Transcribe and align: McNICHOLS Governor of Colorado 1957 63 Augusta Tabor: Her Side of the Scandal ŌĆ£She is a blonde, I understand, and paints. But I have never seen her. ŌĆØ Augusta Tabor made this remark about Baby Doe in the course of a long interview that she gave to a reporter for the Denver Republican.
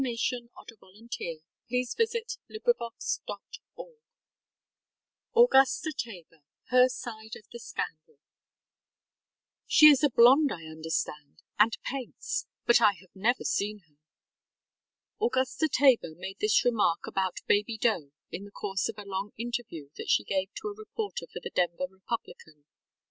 McNICHOLS 0.01 0.49
Governor 0.49 0.49
of 0.57 1.13
Colorado 1.69 1.69
1957 1.69 2.89
63 3.37 3.85
Augusta 5.35 5.93
Tabor: 5.95 6.41
Her 6.71 6.89
Side 6.89 7.35
of 7.35 7.43
the 7.51 7.59
Scandal 7.59 8.17
ŌĆ£She 9.69 9.91
is 9.91 10.03
a 10.03 10.09
blonde, 10.09 10.51
I 10.51 10.65
understand, 10.65 11.43
and 11.59 11.77
paints. 11.85 12.47
But 12.65 12.81
I 12.81 12.93
have 12.99 13.13
never 13.13 13.43
seen 13.43 13.81
her. 13.87 13.97
ŌĆØ 15.21 15.27
Augusta 15.27 15.69
Tabor 15.71 16.15
made 16.17 16.39
this 16.41 16.65
remark 16.65 17.05
about 17.05 17.41
Baby 17.45 17.77
Doe 17.77 18.09
in 18.31 18.43
the 18.45 18.49
course 18.57 18.89
of 18.89 18.97
a 18.97 19.05
long 19.05 19.33
interview 19.37 19.89
that 19.97 20.09
she 20.09 20.23
gave 20.23 20.49
to 20.55 20.69
a 20.69 20.73
reporter 20.73 21.27
for 21.31 21.41
the 21.43 21.51
Denver 21.51 21.85
Republican. 21.87 22.65